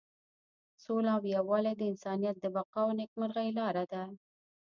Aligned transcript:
سوله 0.83 1.09
او 1.15 1.21
یووالی 1.35 1.73
د 1.77 1.81
انسانیت 1.91 2.35
د 2.39 2.45
بقا 2.55 2.81
او 2.85 2.91
نیکمرغۍ 2.99 3.49
لاره 3.59 3.83
ده. 3.91 4.03